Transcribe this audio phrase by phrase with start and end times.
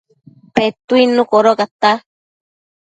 [0.55, 1.91] Petuidnu codocata